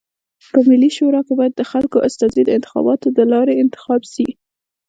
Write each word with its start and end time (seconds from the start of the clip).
په 0.51 0.57
ملي 0.69 0.89
شورا 0.97 1.21
کي 1.27 1.33
بايد 1.39 1.53
د 1.57 1.61
خلکو 1.71 1.97
استازي 2.07 2.41
د 2.45 2.49
انتخاباتو 2.57 3.07
د 3.17 3.19
لاري 3.31 3.53
انتخاب 3.63 4.01
سی. 4.13 4.27